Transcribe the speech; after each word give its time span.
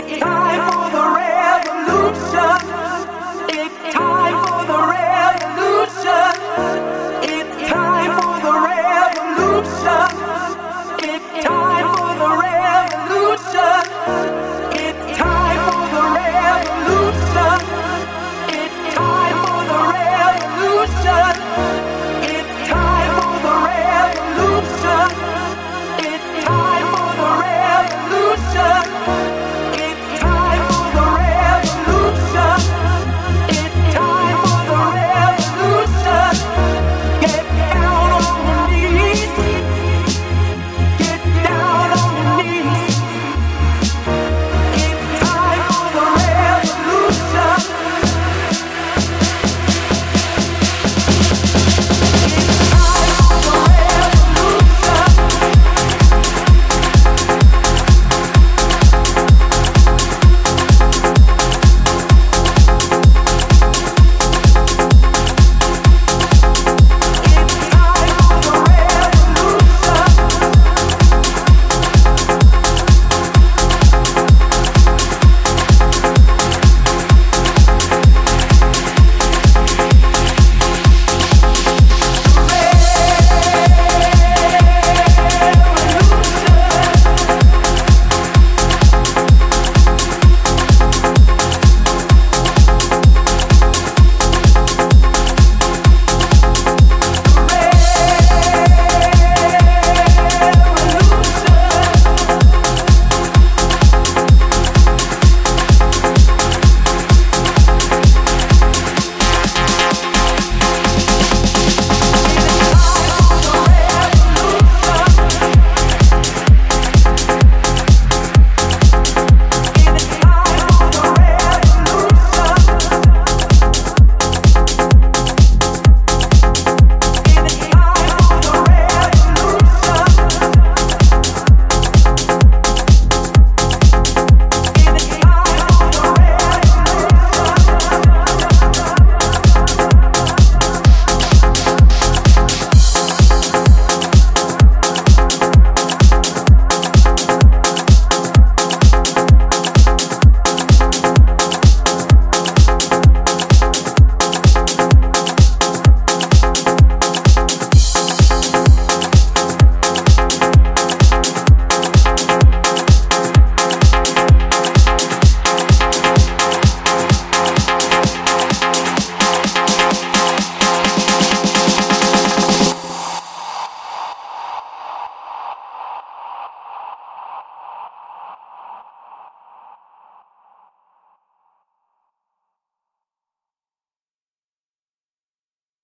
It's 0.00 0.20
time 0.20 0.70
for 0.70 0.87